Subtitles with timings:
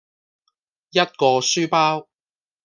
[0.89, 2.07] 一個書包